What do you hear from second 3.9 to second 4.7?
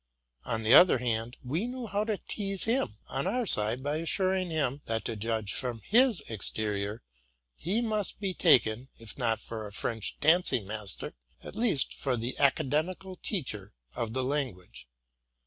assuring